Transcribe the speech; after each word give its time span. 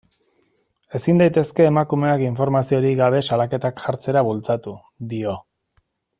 Ezin 0.99 1.19
daitezke 1.21 1.67
emakumeak 1.71 2.23
informaziorik 2.29 2.95
gabe 3.03 3.21
salaketak 3.29 3.83
jartzera 3.85 4.25
bultzatu, 4.31 4.75
dio. 5.15 5.37